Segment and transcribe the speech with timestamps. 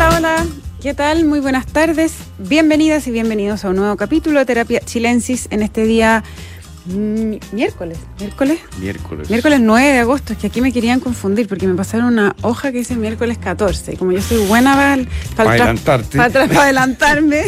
[0.00, 0.46] Hola, hola.
[0.80, 1.24] ¿Qué tal?
[1.24, 2.18] Muy buenas tardes.
[2.38, 6.22] Bienvenidas y bienvenidos a un nuevo capítulo de Terapia Chilensis en este día
[6.84, 7.98] mm, miércoles.
[8.20, 8.60] ¿Miércoles?
[8.78, 9.28] Miércoles.
[9.28, 10.34] Miércoles 9 de agosto.
[10.34, 13.94] Es que aquí me querían confundir porque me pasaron una hoja que dice miércoles 14.
[13.94, 16.16] Y como yo soy buena para, Para adelantarte.
[16.16, 17.42] para, para adelantarme,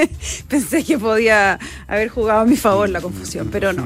[0.48, 3.84] pensé que podía haber jugado a mi favor la confusión, pero no.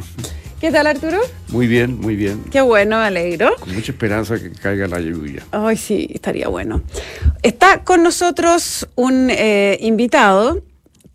[0.64, 1.18] ¿Qué tal, Arturo?
[1.48, 2.42] Muy bien, muy bien.
[2.50, 3.54] Qué bueno, me alegro.
[3.60, 5.42] Con mucha esperanza que caiga la lluvia.
[5.50, 6.82] Ay, sí, estaría bueno.
[7.42, 10.62] Está con nosotros un eh, invitado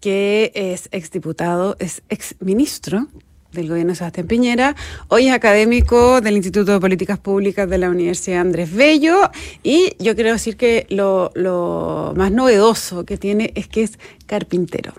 [0.02, 3.08] que es exdiputado, es exministro
[3.52, 4.76] del gobierno de Sebastián Piñera,
[5.08, 9.32] hoy es académico del Instituto de Políticas Públicas de la Universidad Andrés Bello
[9.64, 13.98] y yo quiero decir que lo, lo más novedoso que tiene es que es
[14.28, 14.94] carpintero.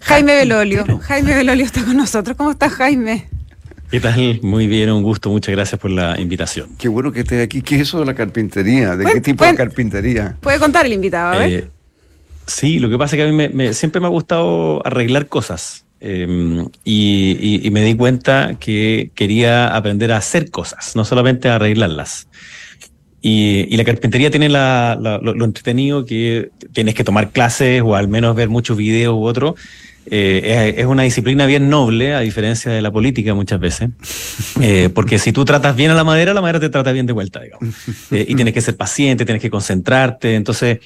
[0.00, 0.84] Jaime Belolio.
[1.00, 2.36] Jaime Belolio está con nosotros.
[2.36, 3.28] ¿Cómo estás, Jaime?
[3.94, 4.40] ¿Qué tal?
[4.42, 5.30] Muy bien, un gusto.
[5.30, 6.70] Muchas gracias por la invitación.
[6.76, 7.62] Qué bueno que estés aquí.
[7.62, 8.96] ¿Qué es eso de la carpintería?
[8.96, 10.36] ¿De qué tipo de carpintería?
[10.40, 11.52] Puede contar el invitado, a ver.
[11.52, 11.68] Eh,
[12.44, 15.28] sí, lo que pasa es que a mí me- me- siempre me ha gustado arreglar
[15.28, 15.82] cosas.
[16.00, 16.26] eh,
[16.82, 21.54] y, y- y me di cuenta que quería aprender a hacer cosas, no solamente a
[21.54, 22.26] arreglarlas.
[23.22, 27.80] Y, y la carpintería tiene la- la- lo, lo entretenido que tienes que tomar clases
[27.82, 29.54] o al menos ver muchos videos u otro.
[30.06, 33.90] Eh, es, una disciplina bien noble, a diferencia de la política muchas veces.
[34.60, 37.12] Eh, porque si tú tratas bien a la madera, la madera te trata bien de
[37.12, 37.74] vuelta, digamos.
[38.10, 40.34] Eh, y tienes que ser paciente, tienes que concentrarte.
[40.34, 40.78] Entonces,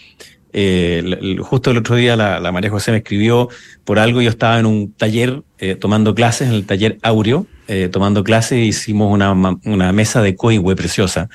[1.40, 3.48] justo el otro día la, la María José me escribió
[3.84, 4.22] por algo.
[4.22, 5.42] Yo estaba en un taller
[5.80, 10.74] tomando clases, en el taller Aureo, eh, tomando clases, hicimos una, una mesa de coihue
[10.74, 11.28] preciosa.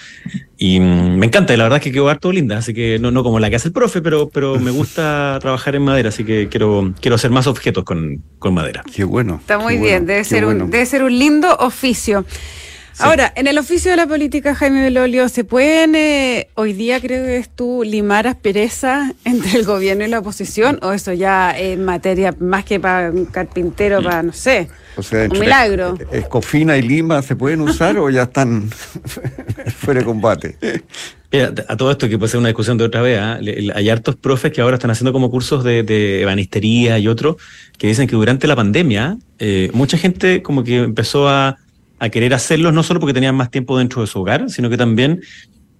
[0.57, 2.57] Y mm, me encanta, y la verdad es que quedó harto linda.
[2.57, 5.75] Así que no, no como la que hace el profe, pero, pero me gusta trabajar
[5.75, 6.09] en madera.
[6.09, 8.83] Así que quiero, quiero hacer más objetos con, con madera.
[8.91, 9.37] Qué bueno.
[9.41, 10.65] Está muy bien, bueno, debe ser, bueno.
[10.65, 12.25] un, debe ser un lindo oficio.
[12.99, 17.25] Ahora, en el oficio de la política, Jaime Belolio, ¿se pueden eh, hoy día, creo
[17.25, 20.79] que es tú, limar asperezas entre el gobierno y la oposición?
[20.83, 25.27] ¿O eso ya es materia más que para un carpintero, para, no sé, O sea,
[25.31, 25.97] un milagro?
[26.11, 28.69] Escofina y lima se pueden usar o ya están
[29.77, 30.57] fuera de combate.
[31.31, 33.19] Mira, a todo esto que puede ser una discusión de otra vez.
[33.41, 37.07] Le- le- hay hartos profes que ahora están haciendo como cursos de, de ebanistería y
[37.07, 37.37] otros
[37.79, 41.57] que dicen que durante la pandemia eh, mucha gente como que empezó a,
[42.05, 44.77] a querer hacerlos no solo porque tenían más tiempo dentro de su hogar, sino que
[44.77, 45.21] también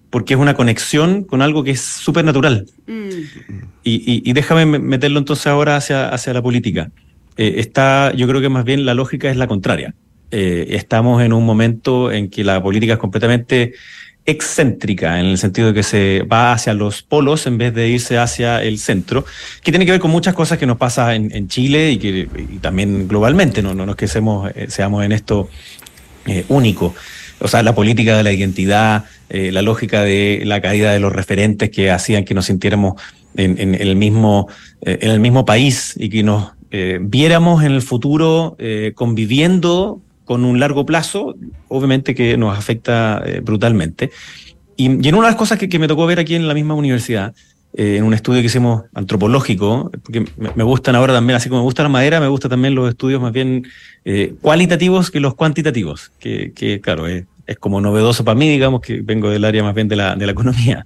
[0.10, 2.66] porque es una conexión con algo que es súper natural.
[2.88, 3.10] Mm,
[3.84, 6.90] Y, y- y déjame me- meterlo entonces ahora hacia, hacia la política.
[7.36, 9.94] Eh, está, yo creo que más bien la lógica es la contraria.
[10.32, 13.74] Eh, estamos en un momento en que la política es completamente
[14.26, 18.18] excéntrica, en el sentido de que se va hacia los polos en vez de irse
[18.18, 19.26] hacia el centro,
[19.64, 22.28] que tiene que ver con muchas cosas que nos pasa en, en Chile y que
[22.54, 25.50] y también globalmente, no, no, no es que seamos, eh, seamos en esto
[26.26, 26.94] eh, único.
[27.40, 31.12] O sea, la política de la identidad, eh, la lógica de la caída de los
[31.12, 33.02] referentes que hacían que nos sintiéramos
[33.36, 34.48] en, en el, mismo,
[34.82, 40.02] eh, en el mismo país y que nos eh, viéramos en el futuro eh, conviviendo
[40.26, 41.36] con un largo plazo,
[41.68, 44.10] obviamente que nos afecta eh, brutalmente.
[44.76, 46.56] Y, y en una de las cosas que, que me tocó ver aquí en la
[46.56, 47.36] misma universidad,
[47.76, 51.62] eh, en un estudio que hicimos antropológico, porque me, me gustan ahora también, así como
[51.62, 53.66] me gusta la madera, me gustan también los estudios más bien
[54.06, 58.82] eh, cualitativos que los cuantitativos, que, que claro, es, es como novedoso para mí, digamos,
[58.82, 60.86] que vengo del área más bien de la, de la economía.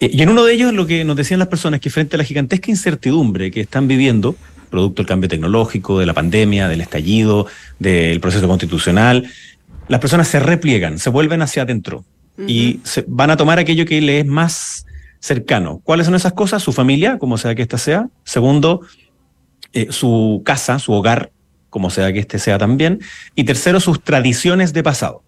[0.00, 2.18] Eh, Y en uno de ellos lo que nos decían las personas que frente a
[2.18, 4.36] la gigantesca incertidumbre que están viviendo,
[4.70, 7.46] producto del cambio tecnológico, de la pandemia, del estallido,
[7.78, 9.30] del proceso constitucional,
[9.88, 12.04] las personas se repliegan, se vuelven hacia adentro
[12.48, 14.85] y se, van a tomar aquello que le es más
[15.26, 15.80] cercano.
[15.82, 16.62] ¿Cuáles son esas cosas?
[16.62, 18.08] Su familia, como sea que ésta sea.
[18.22, 18.82] Segundo,
[19.72, 21.32] eh, su casa, su hogar,
[21.68, 23.00] como sea que éste sea también.
[23.34, 25.24] Y tercero, sus tradiciones de pasado.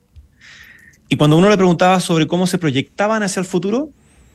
[1.08, 3.90] Y cuando uno le preguntaba sobre cómo se proyectaban hacia el futuro,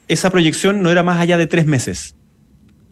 [0.09, 2.15] esa proyección no era más allá de tres meses.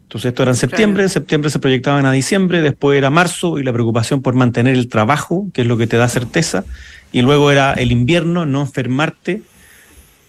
[0.04, 3.64] Entonces esto era en septiembre, en septiembre se proyectaban a diciembre, después era marzo y
[3.64, 6.64] la preocupación por mantener el trabajo, que es lo que te da certeza,
[7.12, 9.42] y luego era el invierno, no enfermarte,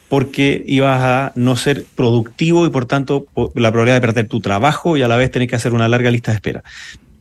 [0.10, 3.26] porque ibas a no ser productivo y por tanto
[3.56, 6.12] la probabilidad de perder tu trabajo y a la vez tener que hacer una larga
[6.12, 6.64] lista de espera.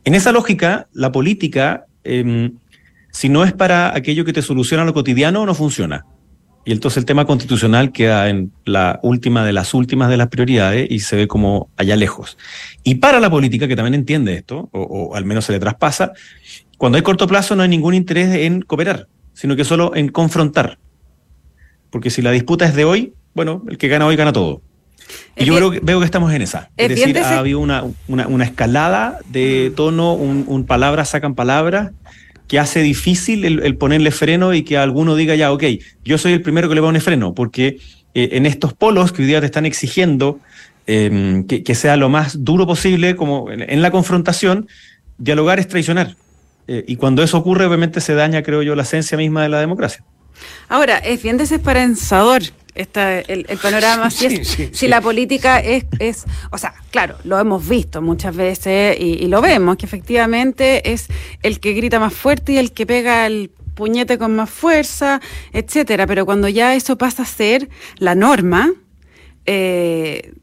[0.05, 2.51] En esa lógica, la política, em,
[3.11, 6.05] si no es para aquello que te soluciona lo cotidiano, no funciona.
[6.65, 10.89] Y entonces el tema constitucional queda en la última de las últimas de las prioridades
[10.89, 12.37] y se ve como allá lejos.
[12.83, 16.13] Y para la política, que también entiende esto, o, o al menos se le traspasa,
[16.77, 20.77] cuando hay corto plazo no hay ningún interés en cooperar, sino que solo en confrontar.
[21.93, 24.63] Porque si la disputa es de hoy, bueno, el que gana hoy gana todo.
[25.35, 26.71] Y Es yo bien- creo que, veo que estamos en esa.
[26.75, 31.35] es Es, decir, ha habido una, una, una escalada de tono, un, un palabras sacan
[31.35, 31.91] palabras,
[32.47, 35.63] que hace difícil el, el ponerle freno y que alguno diga ya, ok,
[36.03, 37.77] yo soy el primero que le pone freno, porque
[38.15, 40.39] eh, en estos polos que hoy día te están exigiendo
[40.87, 44.67] em, que, sea lo más duro posible, como en, la confrontación,
[45.19, 46.15] dialogar es traicionar.
[46.67, 49.59] Eh, y cuando eso ocurre, obviamente se daña, creo yo, la esencia misma de la
[49.59, 50.03] democracia.
[50.69, 52.43] Ahora, es bien desesperanzador
[52.75, 58.01] esta, el, panorama, si, si la política es, es, o sea, claro, lo hemos visto
[58.01, 61.07] muchas veces y, lo vemos, que efectivamente es
[61.43, 65.21] el que grita más fuerte y el que pega el puñete con más fuerza,
[65.51, 66.07] etcétera.
[66.07, 68.71] Pero cuando ya eso pasa a ser la norma,
[69.45, 70.33] eh,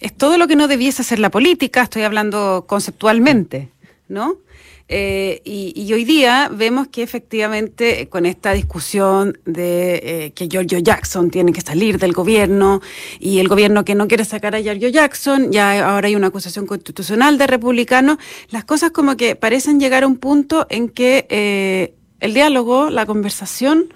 [0.00, 3.68] es todo lo que no debiese ser la política, estoy hablando conceptualmente,
[4.08, 4.36] ¿no?
[4.92, 11.30] Eh, y, hoy día vemos que efectivamente con esta discusión de eh, que Giorgio Jackson
[11.30, 12.80] tiene que salir del gobierno
[13.20, 16.66] y el gobierno que no quiere sacar a Giorgio Jackson, ya ahora hay una acusación
[16.66, 21.94] constitucional de republicanos, las cosas como que parecen llegar a un punto en que eh,
[22.18, 23.94] el diálogo, la conversación,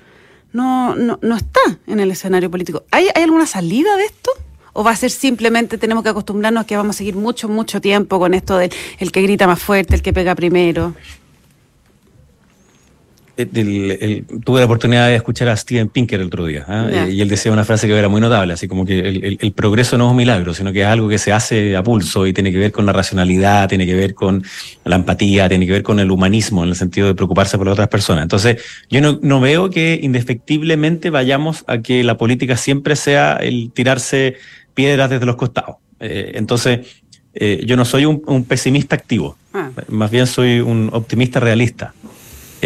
[0.53, 2.85] no, no, no está en el escenario político.
[2.93, 4.31] ¿Hay, ¿Hay alguna salida de esto?
[4.75, 7.81] ¿O va a ser simplemente tenemos que acostumbrarnos a que vamos a seguir mucho, mucho
[7.81, 10.95] tiempo con esto del el que grita más fuerte, el que pega primero?
[13.37, 16.89] Eh, tuve la oportunidad de escuchar a Steven Pinker el otro día ¿ah?
[16.89, 19.99] eh, y él decía una frase que era muy notable, así como que el, progreso
[19.99, 22.53] no es un milagro, sino que es algo que se hace a pulso y tiene
[22.53, 24.45] que ver con la racionalidad, tiene que ver con
[24.85, 27.73] la empatía, tiene que ver con el humanismo en el sentido de preocuparse por las
[27.73, 28.23] otras personas.
[28.23, 33.73] Entonces, yo no, no veo que indefectiblemente vayamos a que la política siempre sea el
[33.75, 34.37] tirarse
[34.75, 35.77] piedras desde los costados.
[36.01, 37.03] Eh, entonces,
[37.67, 39.71] yo no soy un, pesimista activo, ah.
[39.89, 41.93] más bien soy un optimista realista.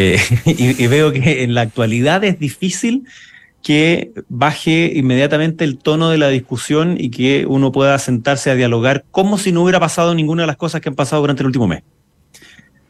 [0.01, 3.05] Eh, y, veo que en la actualidad es difícil
[3.65, 9.05] que baje inmediatamente el tono de la discusión y que uno pueda sentarse a dialogar
[9.11, 11.67] como si no hubiera pasado ninguna de las cosas que han pasado durante el último
[11.67, 11.83] mes.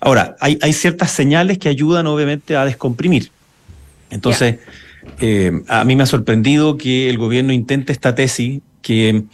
[0.00, 3.30] Ahora, hay, ciertas señales que ayudan obviamente a descomprimir.
[4.10, 4.58] Entonces,
[5.20, 9.24] eh, a mí me ha sorprendido que el gobierno intente esta tesis que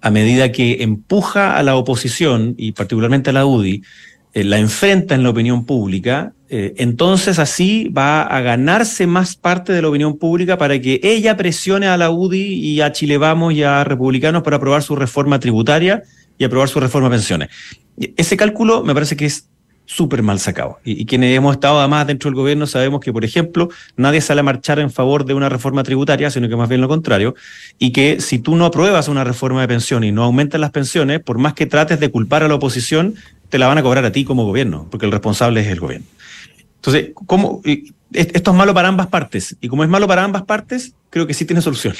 [0.00, 3.82] a medida que empuja a la oposición y particularmente a la UDI,
[4.34, 9.72] eh, la enfrenta en la opinión pública, eh, entonces así va a ganarse más parte
[9.72, 13.54] de la opinión pública para que ella presione a la UDI y a Chile Vamos
[13.54, 16.02] y a Republicanos para aprobar su reforma tributaria
[16.38, 17.48] y aprobar su reforma pensiones.
[18.16, 19.48] Ese cálculo me parece que es
[19.88, 20.78] súper mal sacado.
[20.84, 24.42] Y, quienes hemos estado además dentro del gobierno sabemos que, por ejemplo, nadie sale a
[24.44, 27.34] marchar en favor de una reforma tributaria, sino que más bien lo contrario,
[27.78, 31.20] y que si tú no apruebas una reforma de pensiones y no aumentas las pensiones,
[31.20, 33.14] por más que trates de culpar a la oposición,
[33.48, 36.06] te la van a cobrar a ti como gobierno, porque el responsable es el gobierno.
[36.78, 37.60] Entonces, ¿cómo?
[38.12, 39.56] Esto es malo para ambas partes.
[39.60, 41.94] Y como es malo para ambas partes, creo que sí tiene solución.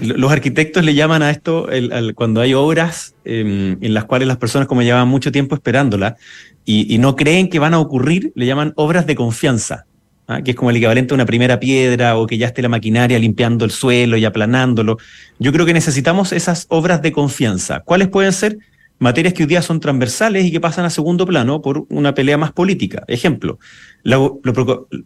[0.00, 1.68] Los arquitectos le llaman a esto
[2.14, 6.16] cuando hay obras em, en las cuales las personas, como llevan mucho tiempo esperándola
[6.64, 9.84] y, no creen que van a ocurrir, le llaman obras de confianza,
[10.28, 10.42] ¿ah?
[10.42, 13.18] que es como el equivalente a una primera piedra o que ya esté la maquinaria
[13.18, 14.98] limpiando el suelo y aplanándolo.
[15.38, 17.80] Yo creo que necesitamos esas obras de confianza.
[17.80, 18.58] ¿Cuáles pueden ser?
[19.02, 22.38] Materias que hoy día son transversales y que pasan a segundo plano por una pelea
[22.38, 23.02] más política.
[23.08, 23.58] Ejemplo,
[24.04, 24.16] la,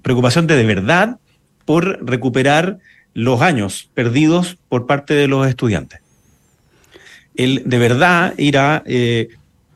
[0.02, 1.18] preocupación de de verdad
[1.64, 2.78] por recuperar
[3.14, 6.00] los años perdidos por parte de los estudiantes.
[7.34, 9.28] El de verdad ir a eh,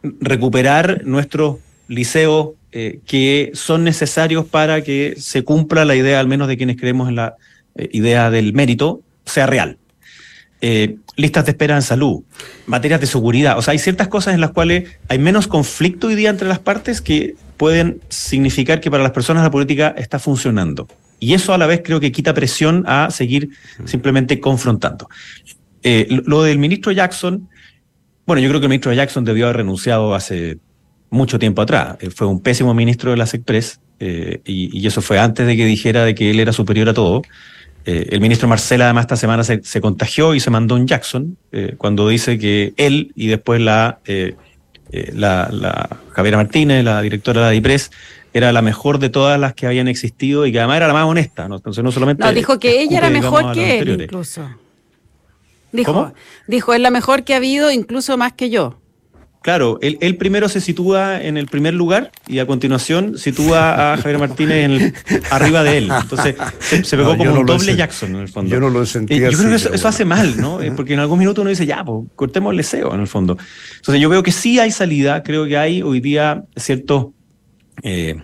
[0.03, 1.57] recuperar nuestros
[1.89, 6.77] liceos eh, que son necesarios para que se cumpla la idea, al menos de quienes
[6.77, 7.37] creemos en la
[7.75, 9.79] eh, idea del mérito, sea real.
[10.63, 12.23] Eh, listas de espera en salud,
[12.67, 13.57] materias de seguridad.
[13.57, 16.59] O sea, hay ciertas cosas en las cuales hay menos conflicto hoy día entre las
[16.59, 20.87] partes que pueden significar que para las personas la política está funcionando.
[21.19, 23.51] Y eso a la vez creo que quita presión a seguir
[23.87, 25.09] simplemente confrontando.
[25.83, 27.49] Eh, lo del ministro Jackson,
[28.27, 30.59] bueno, yo creo que el ministro Jackson debió haber renunciado hace
[31.09, 31.97] mucho tiempo atrás.
[32.01, 35.67] Eh, fue un pésimo ministro de las Express y, y, eso fue antes de que
[35.67, 37.23] dijera de que él era superior a todo.
[37.87, 41.75] Eh, el ministro Marcela además esta semana se, contagió y se mandó un Jackson eh,
[41.79, 44.35] cuando dice que él y después la, eh,
[45.15, 47.91] la, la, Javiera Martínez, la directora de la DIPRES,
[48.33, 51.05] era la mejor de todas las que habían existido y que además era la más
[51.05, 51.49] honesta.
[51.49, 51.57] ¿no?
[51.57, 52.23] Entonces no solamente...
[52.23, 54.49] No, dijo que ella era mejor que él incluso.
[55.73, 56.13] Dijo,
[56.49, 58.80] dijo, es la mejor que ha habido incluso más que yo.
[59.43, 64.19] Claro, él, primero se sitúa en el primer lugar y a continuación sitúa a Javier
[64.19, 64.93] Martínez
[65.31, 65.91] arriba de él.
[65.91, 68.51] Entonces se, pegó como un doble Jackson en el fondo.
[68.51, 70.61] Yo no lo sentí eh, Yo creo que eso, hace mal, ¿no?
[70.61, 73.39] Eh, porque en algún minuto uno dice, ya, pues cortemos el deseo en el fondo.
[73.77, 77.15] Entonces yo veo que sí hay salida, creo que hay hoy día cierto
[77.83, 78.17] eh,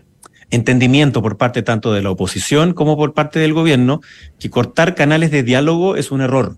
[0.50, 4.02] entendimiento por parte tanto de la oposición como por parte del gobierno
[4.38, 6.56] que cortar canales de diálogo es un error.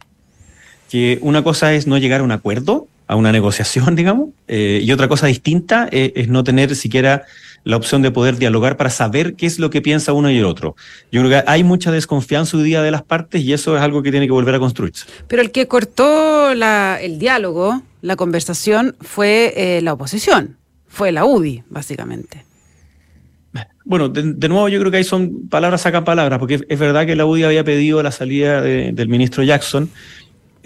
[0.91, 4.93] Que una cosa es no llegar a un acuerdo a una negociación, digamos, eh, y
[4.93, 7.25] otra cosa distinta es no tener siquiera
[7.65, 10.45] la opción de poder dialogar para saber qué es lo que piensa uno y el
[10.45, 10.77] otro.
[11.11, 14.03] Yo creo que hay mucha desconfianza hoy día de las partes y eso es algo
[14.03, 15.07] que tiene que volver a construirse.
[15.27, 21.25] Pero el que cortó la, el diálogo, la conversación, fue eh, la oposición, fue la
[21.25, 22.45] UDI, básicamente.
[23.85, 27.17] Bueno, de, nuevo yo creo que ahí son palabras sacan palabras, porque es, verdad que
[27.17, 29.91] la UDI había pedido la salida del ministro Jackson,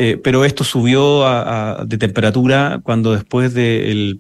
[0.02, 1.23] eh, pero esto subió
[1.87, 4.18] de temperatura cuando después del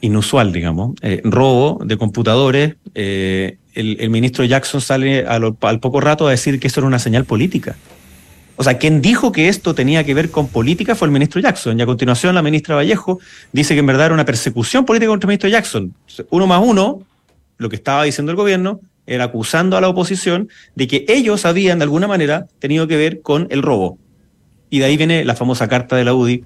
[0.00, 6.30] inusual, digamos, eh, robo de computadores, eh, el, ministro Jackson sale al poco rato a
[6.30, 7.76] decir que esto era una señal política.
[8.56, 11.78] O sea, quien dijo que esto tenía que ver con política fue el ministro Jackson.
[11.78, 13.20] Y a continuación la ministra Vallejo
[13.52, 15.92] dice que en verdad era una persecución política contra el ministro Jackson.
[16.30, 17.02] Uno más uno,
[17.58, 21.78] lo que estaba diciendo el gobierno, era acusando a la oposición de que ellos habían
[21.78, 23.98] de alguna manera tenido que ver con el robo.
[24.70, 26.44] Y de ahí viene la famosa carta de la UDI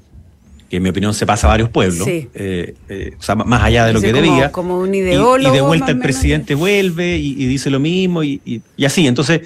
[0.73, 3.85] que en mi opinión se pasa a varios pueblos, eh, eh, o sea, más allá
[3.85, 4.51] de lo que debía.
[4.51, 5.55] Como un ideólogo.
[5.55, 9.07] Y, de vuelta el presidente vuelve y, dice lo mismo y, así.
[9.07, 9.43] Entonces,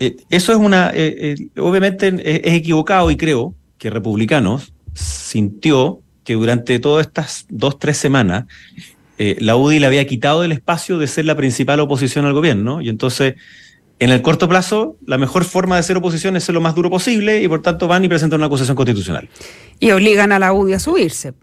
[0.00, 0.90] eh, eso es una,
[1.58, 8.46] obviamente es, equivocado y creo que Republicanos sintió que durante todas estas dos, tres semanas
[9.18, 12.88] la UDI le había quitado el espacio de ser la principal oposición al gobierno y
[12.88, 13.34] entonces
[14.00, 16.90] en el corto plazo, la mejor forma de ser oposición es ser lo más duro
[16.90, 19.28] posible y por tanto van y presentan una acusación constitucional.
[19.80, 21.34] Y obligan a la UDI a subirse.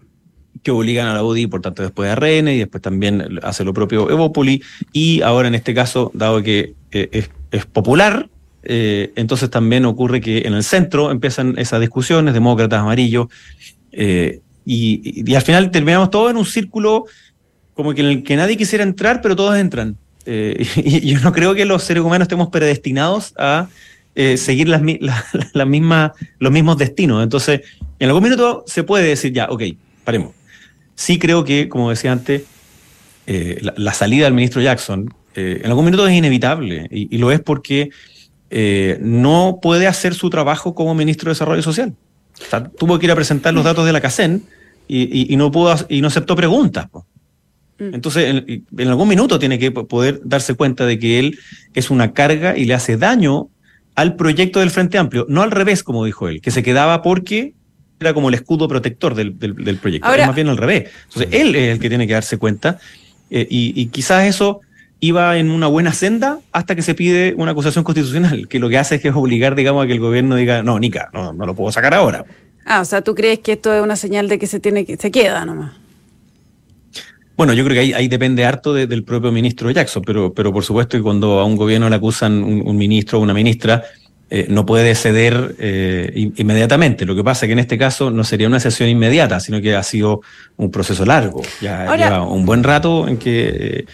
[0.63, 3.73] Que obligan a la UDI, por tanto, después a RN y después también hace lo
[3.73, 4.63] propio Evopoli.
[4.93, 8.29] Y ahora en este caso, dado que eh, es, popular,
[8.63, 13.27] eh, entonces también ocurre que en el centro empiezan esas discusiones, demócratas, amarillos,
[13.91, 17.05] eh, y, y, al final terminamos todo en un círculo
[17.75, 19.97] como que en el que nadie quisiera entrar, pero todos entran.
[20.25, 23.67] Eh, y yo no creo que los seres humanos estemos predestinados a
[24.15, 24.81] eh, seguir las,
[25.67, 27.23] mismas, los mismos destinos.
[27.23, 27.61] Entonces,
[27.99, 29.63] en algún minuto se puede decir ya, ok,
[30.03, 30.33] paremos.
[30.95, 32.43] Sí creo que, como decía antes,
[33.27, 37.89] eh, la, salida del ministro Jackson en algún minuto es inevitable y, lo es porque
[39.01, 41.93] no puede hacer su trabajo como ministro de Desarrollo Social.
[42.77, 44.43] tuvo que ir a presentar los datos de la CACEN
[44.87, 46.87] y, no pudo y no aceptó preguntas.
[47.77, 51.39] Entonces, en, algún minuto tiene que poder darse cuenta de que él
[51.73, 53.49] es una carga y le hace daño
[53.95, 57.53] al proyecto del Frente Amplio, no al revés, como dijo él, que se quedaba porque
[57.99, 59.33] era como el escudo protector del,
[59.81, 60.89] proyecto, Ahora, más bien al revés.
[61.05, 62.79] Entonces, él es el que tiene que darse cuenta
[63.29, 64.61] eh, y, quizás eso
[64.99, 68.77] iba en una buena senda hasta que se pide una acusación constitucional, que lo que
[68.77, 71.45] hace es que es obligar, digamos, a que el gobierno diga, no, Nica, no, no
[71.45, 72.25] lo puedo sacar ahora.
[72.65, 74.97] Ah, o sea, ¿tú crees que esto es una señal de que se tiene que
[74.97, 75.84] se queda nomás?
[77.37, 80.97] Bueno, yo creo que ahí, depende harto del propio ministro Jackson, pero, pero por supuesto
[80.97, 83.83] que cuando a un gobierno le acusan un, ministro o una ministra,
[84.29, 87.05] eh, no puede ceder eh, inmediatamente.
[87.05, 89.75] Lo que pasa es que en este caso no sería una sesión inmediata, sino que
[89.75, 90.21] ha sido
[90.55, 91.41] un proceso largo.
[91.61, 93.85] Ya lleva un buen rato en que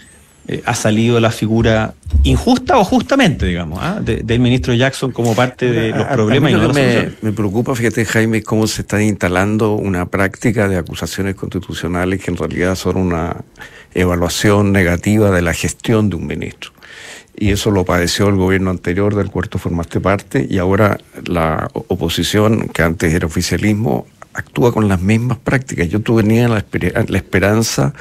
[0.51, 1.93] eh, ha salido la figura
[2.23, 4.01] injusta o justamente, digamos, ¿ah?
[4.01, 6.51] del ministro Jackson como parte de los problemas.
[6.51, 11.35] y no me, me, preocupa, fíjate Jaime, cómo se está instalando una práctica de acusaciones
[11.35, 13.37] constitucionales que en realidad son una
[13.93, 16.71] evaluación negativa de la gestión de un ministro.
[17.33, 22.67] Y eso lo padeció el gobierno anterior del cuarto formaste parte y ahora la oposición,
[22.67, 25.87] que antes era oficialismo, actúa con las mismas prácticas.
[25.87, 26.65] Yo la,
[27.07, 27.93] la esperanza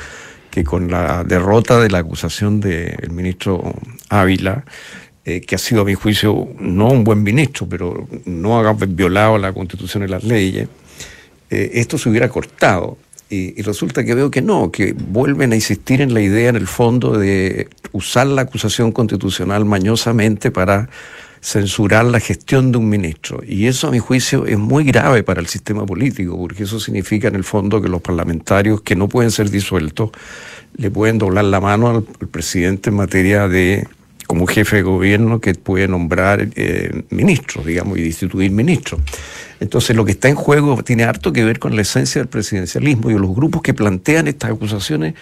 [0.51, 3.75] que con la derrota de la acusación del ministro
[4.09, 4.65] Ávila,
[5.25, 9.39] eh, que ha sido a mi juicio no un buen ministro, pero no ha violado
[9.39, 10.69] la constitución y las leyes,
[11.51, 12.99] eh, esto se hubiera cortado.
[13.29, 16.57] Y, y, resulta que veo que no, que vuelven a insistir en la idea en
[16.57, 20.89] el fondo de usar la acusación constitucional mañosamente para
[21.43, 23.41] censurar la gestión de un ministro.
[23.47, 27.29] Y eso, a mi juicio, es muy grave para el sistema político, porque eso significa,
[27.29, 30.11] en el fondo, que los parlamentarios que no pueden ser disueltos
[30.77, 33.87] le pueden doblar la mano al, presidente en materia de
[34.27, 39.01] como jefe de gobierno que puede nombrar eh, ministros, digamos, y destituir ministros.
[39.59, 43.11] Entonces, lo que está en juego tiene harto que ver con la esencia del presidencialismo
[43.11, 45.15] y los grupos que plantean estas acusaciones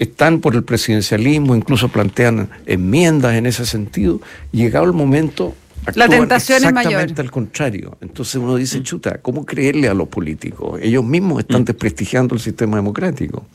[0.00, 4.20] están por el presidencialismo, incluso plantean enmiendas en ese sentido.
[4.50, 5.54] Llegado el momento,
[5.94, 6.92] la tentación es mayor.
[6.92, 7.98] Exactamente al contrario.
[8.00, 10.80] Entonces uno dice, chuta, ¿cómo creerle a los políticos?
[10.82, 11.64] Ellos mismos están mm.
[11.66, 13.46] desprestigiando el sistema democrático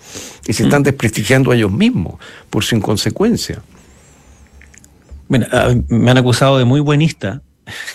[0.48, 0.86] y se están mm.
[0.86, 2.20] desprestigiando a ellos mismos
[2.52, 3.64] por su inconsecuencia.
[5.28, 5.48] Bueno,
[5.88, 7.42] me han acusado de muy buenista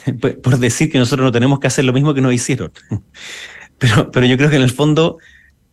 [0.43, 2.73] por decir que nosotros no tenemos que hacer lo mismo que nos hicieron.
[3.79, 5.17] Pero, pero yo creo que en el fondo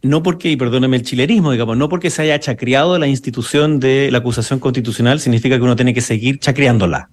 [0.01, 4.09] no porque, y perdóname el chilerismo, digamos, no porque se haya chacreado la institución de
[4.11, 7.09] la acusación constitucional, significa que uno tiene que seguir chacreándola.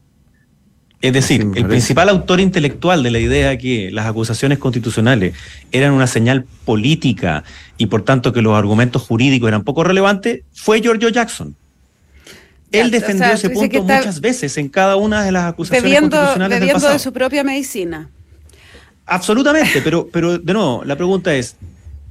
[1.00, 5.34] Es decir, el principal autor intelectual de la idea que las acusaciones constitucionales
[5.70, 7.44] eran una señal política
[7.76, 11.54] y por tanto que los argumentos jurídicos eran poco relevantes fue Giorgio Jackson.
[12.72, 16.92] Él defendió ese punto muchas veces en cada una de las acusaciones constitucionales del pasado.
[16.94, 18.08] de su propia medicina.
[19.04, 21.56] Absolutamente, pero, pero de nuevo, la pregunta es,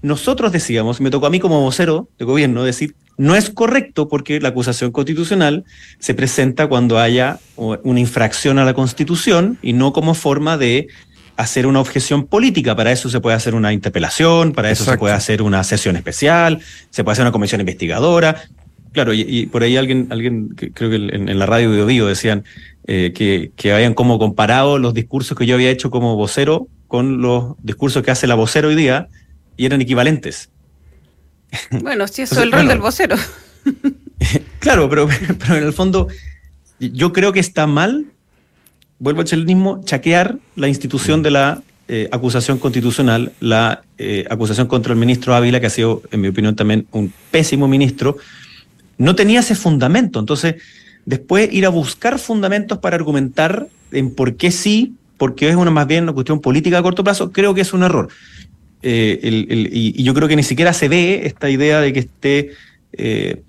[0.03, 4.41] nosotros decíamos, me tocó a mí como vocero de gobierno decir, no es correcto porque
[4.41, 5.63] la acusación constitucional
[5.97, 10.89] se presenta cuando haya una infracción a la Constitución y no como forma de
[11.37, 12.75] hacer una objeción política.
[12.75, 16.59] Para eso se puede hacer una interpelación, para eso se puede hacer una sesión especial,
[16.89, 18.43] se puede hacer una comisión investigadora.
[18.91, 22.43] Claro, y, por ahí alguien, alguien creo que en, la radio de decían
[22.87, 27.21] eh, que, que habían como comparado los discursos que yo había hecho como vocero con
[27.21, 29.07] los discursos que hace la vocero hoy día
[29.57, 30.49] y eran equivalentes.
[31.71, 33.15] Bueno, sí, eso es el rol del vocero.
[34.59, 35.07] claro, pero,
[35.39, 36.07] pero en el fondo
[36.79, 38.05] yo creo que está mal,
[38.99, 44.93] vuelvo al chilenismo, chaquear la institución de la eh, acusación constitucional, la eh, acusación contra
[44.93, 48.17] el ministro Ávila, que ha sido, en mi opinión, también un pésimo ministro,
[48.97, 50.19] no tenía ese fundamento.
[50.19, 50.55] Entonces,
[51.05, 55.87] después ir a buscar fundamentos para argumentar en por qué sí, porque es una más
[55.87, 58.09] bien una cuestión política a corto plazo, creo que es un error.
[58.83, 59.19] Eh,
[59.71, 62.51] y, yo creo que ni siquiera se ve esta idea de que esté
[62.91, 63.41] eh,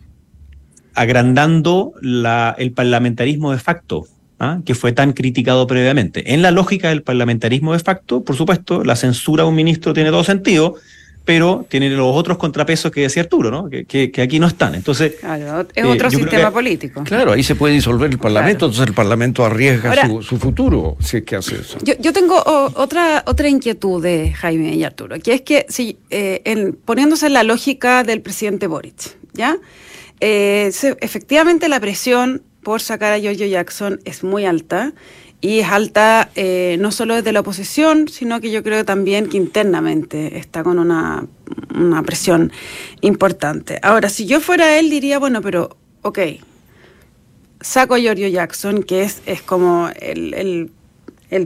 [0.95, 4.07] agrandando el parlamentarismo de facto,
[4.39, 4.61] ¿ah?
[4.65, 6.33] que fue tan criticado previamente.
[6.33, 10.11] En la lógica del parlamentarismo de facto, por supuesto, la censura a un ministro tiene
[10.11, 10.77] todo sentido,
[11.25, 13.69] pero tiene los otros contrapesos que decía Arturo, ¿no?
[13.71, 14.75] que, aquí no están.
[14.75, 17.03] Entonces, claro, es otro eh, sistema político.
[17.05, 21.23] Claro, ahí se puede disolver el Parlamento, entonces el Parlamento arriesga su, futuro si es
[21.25, 21.79] que hace eso.
[21.83, 26.75] Yo, tengo otra, otra inquietud de Jaime y Arturo, que es que si eh, en,
[26.75, 29.57] poniéndose en la lógica del presidente Boric, ¿ya?
[30.21, 34.93] Eh, efectivamente la presión por sacar a Giorgio Jackson es muy alta
[35.45, 39.37] y es alta eh, no solo desde la oposición, sino que yo creo también que
[39.37, 41.27] internamente está con una,
[42.03, 42.51] presión
[43.03, 43.79] importante.
[43.83, 46.19] Ahora, si yo fuera él, diría, bueno, pero, ok,
[47.61, 50.71] saco a Giorgio Jackson, que es, es como el,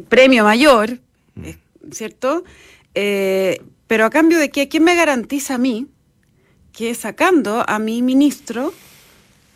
[0.08, 1.00] premio mayor,
[1.90, 2.44] ¿cierto?
[2.94, 5.88] Eh, pero a cambio de qué, ¿quién me garantiza a mí
[6.70, 8.72] que sacando a mi ministro,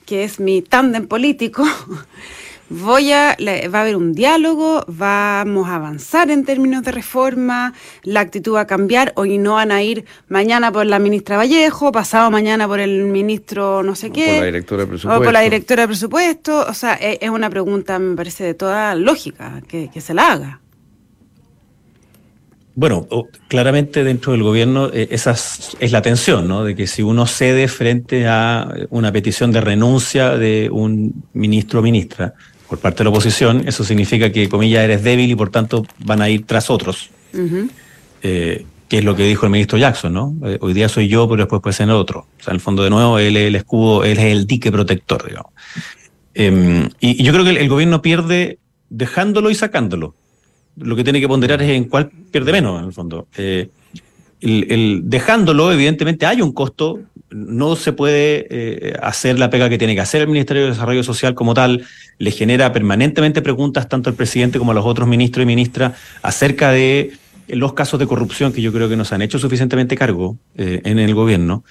[0.05, 1.65] que es mi tándem político,
[2.73, 3.37] voy a,
[3.73, 8.63] va a haber un diálogo, vamos a avanzar en términos de reforma, la actitud va
[8.63, 12.81] a cambiar, hoy no van a ir mañana por la ministra Vallejo, pasado mañana por
[12.81, 14.37] el ministro no sé qué.
[14.37, 15.21] por la directora de presupuesto.
[15.21, 16.67] O por la directora de presupuesto.
[16.69, 20.61] O sea, e, es, una pregunta, me parece, de toda lógica que, se la haga.
[22.75, 23.07] Bueno,
[23.49, 26.65] claramente dentro del gobierno eh, esa es la tensión, ¿no?
[26.65, 31.83] De que si uno cede frente a una petición de renuncia de un ministro o
[31.83, 32.35] ministra,
[32.73, 36.23] por parte de la oposición, eso significa que, comillas, eres débil y por tanto van
[36.23, 37.11] a ir tras otros.
[38.23, 40.35] Eh, que es lo que dijo el ministro Jackson, ¿no?
[40.43, 42.21] Eh, hoy día soy yo, pero después puede ser el otro.
[42.21, 44.73] O sea, en el fondo, de nuevo, él es el escudo, él es el dique
[44.73, 45.53] protector, digamos.
[46.33, 48.59] Em, y, yo creo que el, gobierno pierde
[48.89, 50.15] dejándolo y sacándolo.
[50.77, 53.29] Lo que tiene que ponderar es en cuál pierde menos, en el fondo.
[53.37, 53.69] Eh,
[54.41, 57.01] el, dejándolo, evidentemente, hay un costo.
[57.33, 61.03] No se puede eh, hacer la pega que tiene que hacer el Ministerio de Desarrollo
[61.03, 61.85] Social como tal.
[62.19, 66.71] Le genera permanentemente preguntas tanto al presidente como a los otros ministros y ministras acerca
[66.71, 67.13] de
[67.49, 70.99] los casos de corrupción que yo creo que nos han hecho suficientemente cargo eh, en
[70.99, 71.65] el gobierno.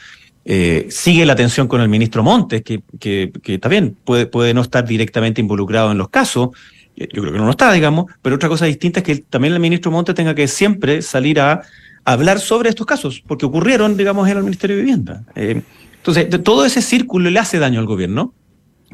[0.43, 4.85] Eh, sigue la tensión con el ministro Montes, que, que, también puede, puede no estar
[4.85, 6.49] directamente involucrado en los casos.
[6.95, 9.59] Yo creo que no lo está, digamos, pero otra cosa distinta es que también el
[9.59, 11.61] ministro Montes tenga que siempre salir a
[12.05, 15.23] hablar sobre estos casos, porque ocurrieron, digamos, en el Ministerio de Vivienda.
[15.35, 15.61] Eh,
[15.97, 18.33] entonces, todo ese círculo le hace daño al gobierno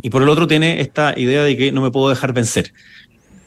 [0.02, 2.74] y por el otro tiene esta idea de que no me puedo dejar vencer.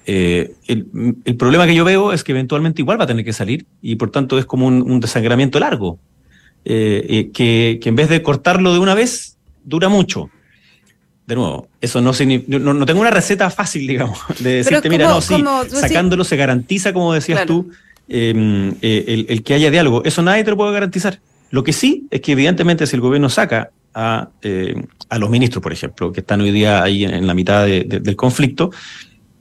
[0.06, 3.66] Eh, el, problema que yo veo es que eventualmente igual va a tener que salir
[3.82, 5.98] y por tanto es como un, desangramiento largo,
[6.64, 10.30] eh, que, que, en vez de cortarlo de una vez, dura mucho.
[11.26, 12.10] De nuevo, eso no,
[12.48, 16.92] no, no tengo una receta fácil, digamos, de decirte, mira, no, sí, sacándolo se garantiza,
[16.92, 17.70] como decías tú,
[18.12, 20.02] eh, el, que haya diálogo.
[20.04, 21.20] Eso nadie te lo puede garantizar.
[21.50, 24.74] Lo que sí es que evidentemente si el gobierno saca a, eh,
[25.08, 28.70] a los ministros, por ejemplo, que están hoy día ahí en, la mitad del conflicto,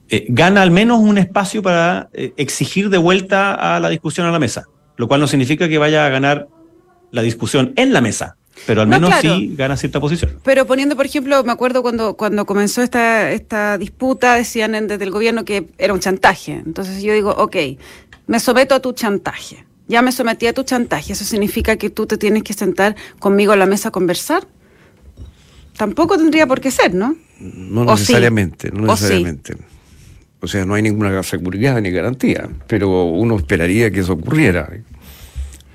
[0.08, 4.40] eh, gana al menos un espacio para exigir de vuelta a la discusión a la
[4.40, 4.66] mesa,
[4.98, 6.48] lo cual no significa que vaya a ganar
[7.12, 10.40] la discusión en la mesa, pero al menos sí gana cierta posición.
[10.44, 15.12] Pero poniendo, por ejemplo, me acuerdo cuando, cuando comenzó esta, esta disputa, decían desde el
[15.12, 16.54] gobierno que era un chantaje.
[16.54, 17.56] Entonces yo digo, ok,
[18.30, 19.66] me someto a tu chantaje.
[19.88, 21.14] Ya me sometí a tu chantaje.
[21.14, 24.48] ¿Eso significa que tú te tienes que sentar conmigo a la mesa a conversar?
[25.76, 27.16] Tampoco tendría por qué ser, ¿no?
[27.40, 29.58] No necesariamente, no necesariamente.
[30.42, 34.70] O sea, no hay ninguna seguridad ni garantía, pero uno esperaría que eso ocurriera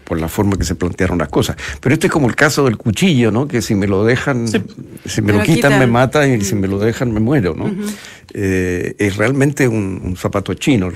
[0.04, 1.56] por la forma que se plantearon las cosas.
[1.80, 3.48] Pero este es como el caso del cuchillo, ¿no?
[3.48, 6.78] Que si me lo dejan, si me, lo, quitan, me mata y si me lo
[6.78, 7.72] dejan me muero, ¿no?
[8.32, 10.92] Eh, es realmente un, zapato chino en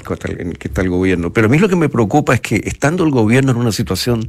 [0.48, 1.32] el que está el gobierno.
[1.32, 4.28] Pero a mí lo que me preocupa es que estando el gobierno en una situación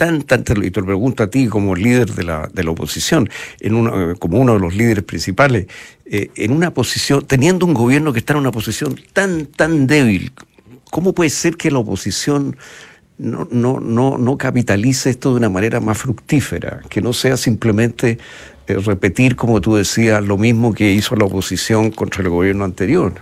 [0.00, 3.28] tan, tan, y te lo pregunto a ti como líder de la, de la oposición,
[3.60, 5.66] en una, como uno de los líderes principales,
[6.06, 10.32] eh, en una posición, teniendo un gobierno que está en una posición tan, tan débil,
[10.90, 12.56] ¿cómo puede ser que la oposición
[13.20, 18.18] no, no, no, no capitalice esto de una manera más fructífera, que no sea simplemente
[18.66, 23.12] eh, repetir, como tú decías, lo mismo que hizo la oposición contra el gobierno anterior.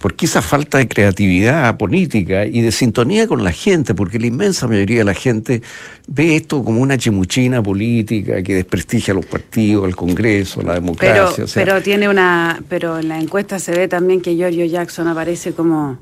[0.00, 3.94] ¿Por qué esa falta de creatividad política y de sintonía con la gente?
[3.94, 5.62] Porque la inmensa mayoría de la gente
[6.08, 11.44] ve esto como una chimuchina política que desprestigia a los partidos, al Congreso, la democracia.
[11.46, 15.52] Pero, pero tiene una, pero en la encuesta se ve también que Giorgio Jackson aparece
[15.52, 15.98] como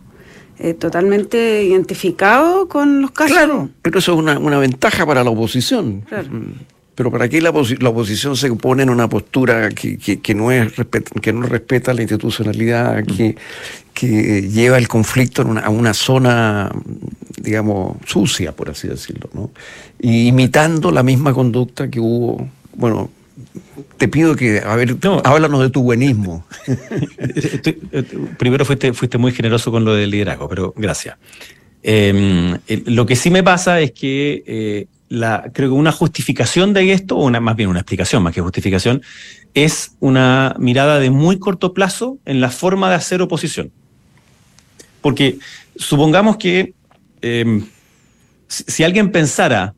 [0.63, 3.35] eh, totalmente identificado con los casos.
[3.35, 6.05] Claro, pero eso es una, una ventaja para la oposición.
[6.11, 6.53] Mm.
[6.95, 10.71] Pero ¿para qué la, la, oposición se pone en una postura que, que, no, es
[11.23, 13.17] que no respeta la institucionalidad, mm.
[13.17, 13.37] que,
[13.95, 16.71] que lleva el conflicto a una zona,
[17.41, 19.51] digamos, sucia, por así decirlo, ¿no?
[19.99, 23.09] Y imitando la misma conducta que hubo, bueno,
[23.97, 26.47] te pido que, a ver, háblanos de tu buenismo.
[27.93, 28.05] Eh,
[28.39, 31.17] primero fuiste, fuiste muy generoso con lo del liderazgo, pero gracias.
[31.83, 36.93] Em, lo que sí me pasa es que eh, la, creo que una justificación de
[36.93, 39.03] esto, o una, más bien una explicación más que justificación,
[39.55, 43.73] es una mirada de muy corto plazo en la forma de hacer oposición.
[45.01, 45.39] Porque
[45.77, 46.75] supongamos que
[47.23, 47.67] em,
[48.47, 49.75] si alguien pensara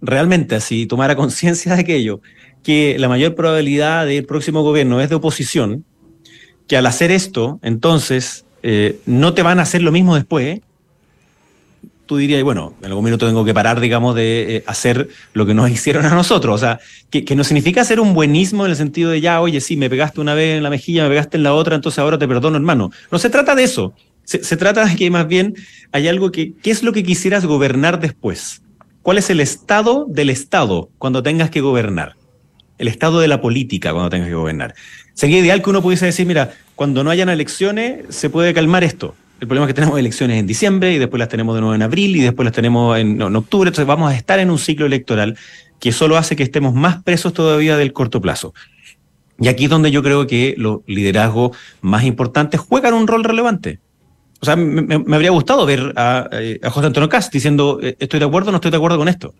[0.00, 2.20] realmente así, tomara conciencia de aquello,
[2.62, 5.84] que la mayor probabilidad del próximo gobierno es de oposición,
[6.68, 10.60] que al hacer esto, entonces, eh, no te van a hacer lo mismo después,
[12.06, 15.54] tú dirías, bueno, en algún minuto tengo que parar, digamos, de eh, hacer lo que
[15.54, 16.54] nos hicieron a nosotros.
[16.54, 16.78] O sea,
[17.10, 20.20] que, no significa hacer un buenismo en el sentido de ya, oye, sí, me pegaste
[20.20, 22.90] una vez en la mejilla, me pegaste en la otra, entonces ahora te perdono, hermano.
[23.10, 23.94] No se trata de eso.
[24.24, 25.54] Se, se trata de que más bien
[25.90, 28.62] hay algo que, ¿qué es lo que quisieras gobernar después?
[29.02, 32.14] ¿Cuál es el estado del Estado cuando tengas que gobernar?
[32.82, 34.74] El estado de la política cuando tengas que gobernar.
[35.14, 39.14] Sería ideal que uno pudiese decir, mira, cuando no hayan elecciones se puede calmar esto.
[39.40, 41.82] El problema es que tenemos elecciones en diciembre y después las tenemos de nuevo en
[41.82, 43.68] abril y después las tenemos en, octubre.
[43.68, 45.38] Entonces vamos a estar en un ciclo electoral
[45.78, 48.52] que solo hace que estemos más presos todavía del corto plazo.
[49.38, 53.78] Y aquí es donde yo creo que los liderazgos más importantes juegan un rol relevante.
[54.40, 58.18] O sea, me, habría gustado ver a, eh, a José Antonio Cast diciendo, eh, estoy
[58.18, 59.34] de acuerdo o no estoy de acuerdo con esto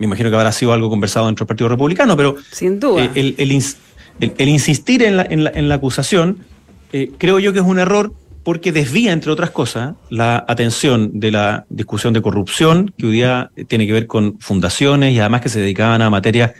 [0.00, 3.04] me imagino que habrá sido algo conversado dentro del Partido Republicano, pero Sin duda.
[3.14, 6.38] Eh, el, insistir en la, acusación
[6.92, 11.30] eh, creo yo que es un error porque desvía, entre otras cosas, la atención de
[11.30, 15.50] la discusión de corrupción, que hoy día tiene que ver con fundaciones y además que
[15.50, 16.52] se dedicaban a materias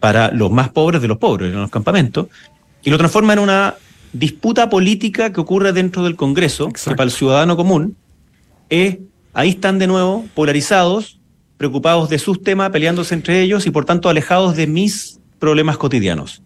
[0.00, 2.26] para los más pobres de los pobres en los campamentos,
[2.82, 3.76] y lo transforma en una
[4.12, 7.96] disputa política que ocurre dentro del Congreso, que para el ciudadano común
[8.68, 8.98] es,
[9.32, 11.17] ahí están de nuevo polarizados,
[11.58, 16.42] preocupados de sus temas, peleándose entre ellos y por tanto alejados de mis problemas cotidianos.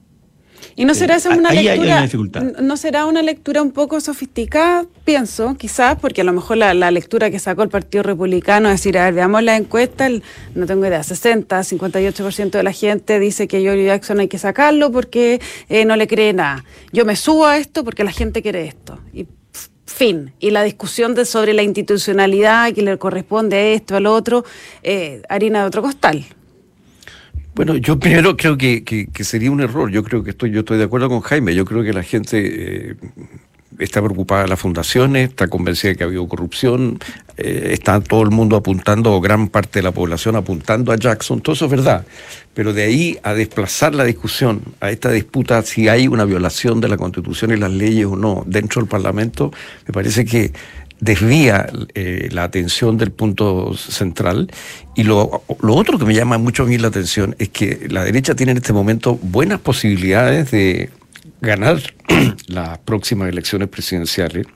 [0.75, 2.43] ¿Y no será esa eh, una lectura?
[2.61, 4.87] ¿No será una lectura un poco sofisticada?
[5.05, 8.97] Pienso, quizás, porque a lo mejor la, lectura que sacó el Partido Republicano es decir,
[8.99, 10.09] a ver, veamos la encuesta,
[10.55, 14.91] no tengo idea, 60, 58% de la gente dice que Jory Jackson hay que sacarlo
[14.91, 16.65] porque eh, no le cree nada.
[16.93, 18.99] Yo me subo a esto porque la gente quiere esto.
[19.13, 19.27] Y
[19.87, 20.33] fin.
[20.41, 24.45] Y la discusión de, sobre la institucionalidad que le corresponde a esto, al otro,
[24.83, 26.25] eh, harina de otro costal.
[27.55, 29.91] Bueno, yo primero creo que, que, sería un error.
[29.91, 31.55] Yo creo que estoy, yo estoy de acuerdo con Jaime.
[31.55, 32.97] Yo creo que la gente eh,
[33.79, 36.99] está preocupada de las fundaciones, está convencida de que ha habido corrupción,
[37.37, 41.41] eh, está todo el mundo apuntando, o gran parte de la población apuntando a Jackson,
[41.41, 42.07] todo eso es verdad.
[42.55, 46.89] Pero de ahí a desplazar la discusión a esta disputa si hay una violación de
[46.89, 49.53] la Constitución y las leyes o no dentro del Parlamento,
[49.87, 50.53] me parece que
[51.01, 54.51] desvía eh, la atención del punto central.
[54.95, 58.05] Y lo, lo, otro que me llama mucho a mí la atención es que la
[58.05, 60.91] derecha tiene en este momento buenas posibilidades de
[61.41, 61.81] ganar
[62.47, 64.47] las próximas elecciones presidenciales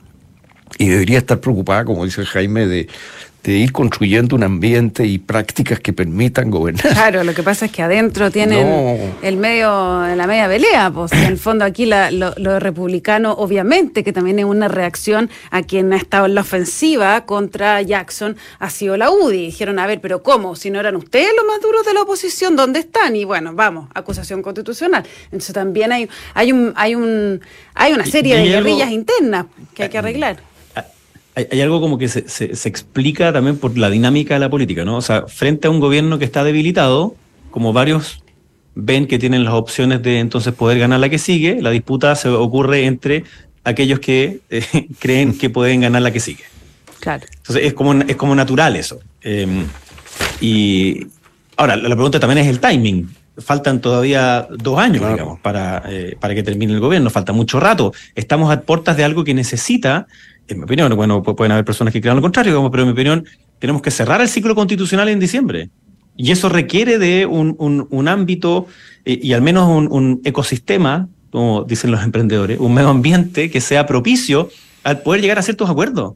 [0.77, 2.87] y debería estar preocupada, como dice Jaime, de,
[3.51, 6.93] ir construyendo un ambiente y prácticas que permitan gobernar.
[6.93, 9.67] Claro, lo que pasa es que adentro tienen el medio,
[10.15, 14.67] la media pelea, pues en el fondo aquí lo, republicano, obviamente, que también es una
[14.67, 19.47] reacción a quien ha estado en la ofensiva contra Jackson, ha sido la UDI.
[19.47, 20.55] Dijeron, a ver, pero ¿cómo?
[20.55, 23.15] Si no eran ustedes los más duros de la oposición, ¿dónde están?
[23.15, 25.03] Y bueno, vamos, acusación constitucional.
[25.25, 27.41] Entonces también hay, hay un, hay un,
[27.73, 30.56] hay una serie de guerrillas internas que hay que arreglar
[31.51, 34.97] hay, algo como que se, se, explica también por la dinámica de la política, ¿no?
[34.97, 37.15] O sea, frente a un gobierno que está debilitado,
[37.51, 38.23] como varios
[38.73, 42.29] ven que tienen las opciones de entonces poder ganar la que sigue, la disputa se
[42.29, 43.23] ocurre entre
[43.63, 46.43] aquellos que eh, creen que pueden ganar la que sigue.
[46.99, 47.25] Claro.
[47.37, 48.99] Entonces es como, es como natural eso.
[49.21, 49.65] Em,
[50.41, 51.05] y
[51.55, 53.09] ahora, la pregunta también es el timing.
[53.37, 57.11] Faltan todavía dos años, digamos, para, eh, para que termine el gobierno.
[57.11, 57.93] Falta mucho rato.
[58.15, 60.07] Estamos a puertas de algo que necesita
[60.47, 63.25] en mi opinión, bueno, pueden haber personas que crean lo contrario, pero en mi opinión,
[63.59, 65.69] tenemos que cerrar el ciclo constitucional en diciembre.
[66.15, 68.67] Y eso requiere de un, ámbito
[69.05, 73.85] eh, y al menos un, ecosistema, como dicen los emprendedores, un medio ambiente que sea
[73.85, 74.49] propicio
[74.83, 76.15] al poder llegar a ciertos acuerdos.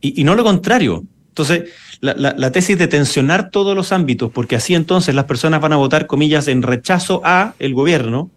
[0.00, 1.04] Y, no lo contrario.
[1.28, 5.72] Entonces, la, la, tesis de tensionar todos los ámbitos, porque así entonces las personas van
[5.72, 8.30] a votar, comillas, en rechazo a el gobierno,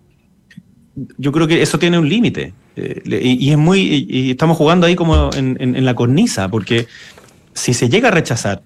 [1.18, 2.54] yo creo que eso tiene un límite.
[2.78, 4.08] Eh, y, es muy.
[4.08, 6.88] Y, estamos jugando ahí como en, la cornisa, porque
[7.54, 8.62] si se llega a rechazar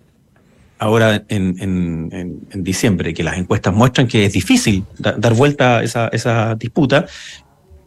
[0.77, 6.55] ahora en, diciembre, que las encuestas muestran que es difícil dar vuelta a esa, esa
[6.55, 7.05] disputa,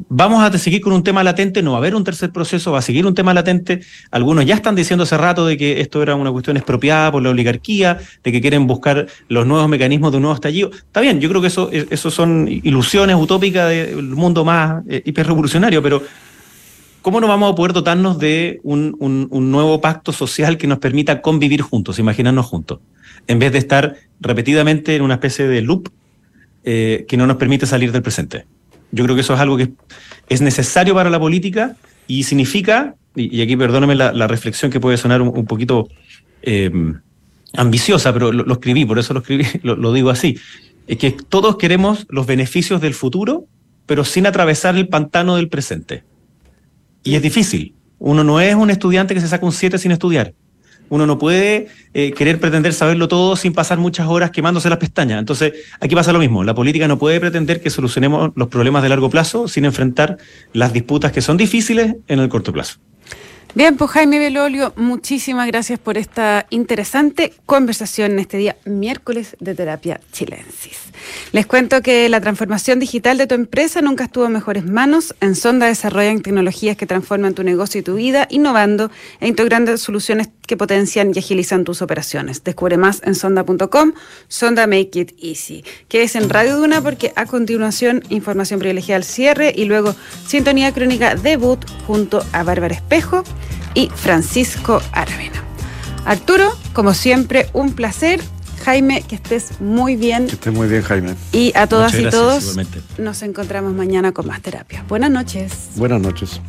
[0.09, 2.79] vamos a seguir con un tema latente, no va a haber un tercer proceso, va
[2.79, 3.81] a seguir un tema latente.
[4.11, 7.31] Algunos ya están diciendo hace rato de que esto era una cuestión expropiada por la
[7.31, 10.71] oligarquía, de que quieren buscar los nuevos mecanismos de un nuevo estallido.
[10.73, 15.83] Está bien, yo creo que eso, eso son ilusiones utópicas del mundo más eh, hiperrevolucionario,
[15.83, 16.03] pero
[17.03, 18.97] ¿cómo no vamos a poder dotarnos de un,
[19.31, 22.81] nuevo pacto social que nos permita convivir juntos, imaginarnos juntos,
[23.27, 25.89] en vez de estar repetidamente en una especie de loop
[26.65, 28.47] eh, que no nos permite salir del presente?
[28.95, 29.73] Yo creo que eso es algo que
[30.29, 31.77] es necesario para la política
[32.07, 35.89] y significa, y, aquí perdóneme la, reflexión que puede sonar un, poquito
[36.43, 37.01] em,
[37.55, 40.39] ambiciosa, pero lo, escribí, por eso lo escribí, lo, digo así,
[40.87, 43.47] es que todos queremos los beneficios del futuro,
[43.87, 46.05] pero sin atravesar el pantano del presente.
[47.03, 47.75] Y es difícil.
[47.99, 50.35] Uno no es un estudiante que se saca un 7 sin estudiar.
[50.89, 55.19] Uno no puede eh, querer pretender saberlo todo sin pasar muchas horas quemándose las pestañas.
[55.19, 56.45] Entonces, aquí pasa lo mismo.
[56.45, 60.19] La política no puede pretender que solucionemos los problemas de largo plazo sin enfrentar
[60.53, 62.79] las disputas que son difíciles en el corto plazo.
[63.57, 69.55] Bien, pues Jaime Belolio, muchísimas gracias por esta interesante conversación en este día miércoles de
[69.55, 70.81] terapia chilensis.
[71.31, 75.15] Les cuento que la transformación digital de tu empresa nunca estuvo en mejores manos.
[75.21, 78.91] En Sonda desarrollan tecnologías que transforman tu negocio y tu vida, innovando
[79.21, 82.43] e integrando soluciones que potencian y agilizan tus operaciones.
[82.43, 83.93] Descubre más en sonda.com,
[84.27, 89.05] Sonda Make It Easy, que es en Radio Duna porque a continuación información privilegiada al
[89.05, 89.95] cierre y luego
[90.27, 93.23] sintonía crónica debut junto a Bárbara Espejo
[93.75, 95.43] y Francisco Aravena.
[96.05, 98.21] Arturo, como siempre, un placer.
[98.65, 100.27] Jaime, que estés muy bien.
[100.27, 101.15] Que estés muy bien, Jaime.
[101.33, 102.57] Y a todas y todos
[102.99, 104.85] nos encontramos mañana con más terapia.
[104.89, 105.71] Buenas noches.
[105.77, 106.41] Buenas noches.